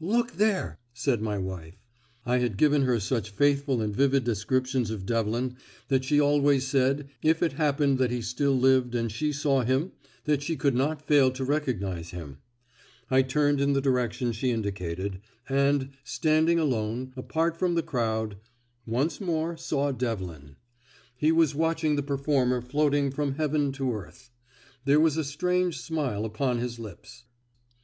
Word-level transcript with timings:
"Look 0.00 0.32
there!" 0.32 0.80
said 0.94 1.22
my 1.22 1.38
wife. 1.38 1.76
I 2.24 2.38
had 2.38 2.56
given 2.56 2.82
her 2.82 2.98
such 2.98 3.30
faithful 3.30 3.80
and 3.80 3.94
vivid 3.94 4.24
descriptions 4.24 4.90
of 4.90 5.06
Devlin 5.06 5.54
that 5.86 6.04
she 6.04 6.20
always 6.20 6.66
said, 6.66 7.08
if 7.22 7.40
it 7.40 7.52
happened 7.52 7.98
that 7.98 8.10
he 8.10 8.20
still 8.20 8.58
lived 8.58 8.96
and 8.96 9.12
she 9.12 9.32
saw 9.32 9.62
him, 9.62 9.92
that 10.24 10.42
she 10.42 10.56
could 10.56 10.74
not 10.74 11.06
fail 11.06 11.30
to 11.30 11.44
recognise 11.44 12.10
him. 12.10 12.38
I 13.12 13.22
turned 13.22 13.60
in 13.60 13.74
the 13.74 13.80
direction 13.80 14.32
she 14.32 14.50
indicated, 14.50 15.20
and, 15.48 15.90
standing 16.02 16.58
alone, 16.58 17.12
apart 17.16 17.56
from 17.56 17.76
the 17.76 17.82
crowd, 17.84 18.38
once 18.86 19.20
more 19.20 19.56
saw 19.56 19.92
Devlin. 19.92 20.56
He 21.14 21.30
was 21.30 21.54
watching 21.54 21.94
the 21.94 22.02
performer 22.02 22.60
floating 22.60 23.12
from 23.12 23.36
heaven 23.36 23.70
to 23.74 23.92
earth. 23.92 24.30
There 24.84 24.98
was 24.98 25.16
a 25.16 25.22
strange 25.22 25.78
smile 25.80 26.24
upon 26.24 26.58
his 26.58 26.80
lips. 26.80 27.26